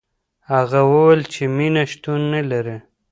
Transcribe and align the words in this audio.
هغه 0.51 0.79
وویل 0.93 1.21
چي 1.33 1.43
مینه 1.55 1.83
شتون 1.91 2.21
نه 2.33 2.41
لري. 2.51 2.77